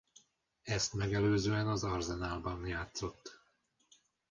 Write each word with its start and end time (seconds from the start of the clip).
Ezt 0.63 0.93
megelőzően 0.93 1.67
az 1.67 1.83
Arsenalban 1.83 2.67
játszott. 2.67 3.39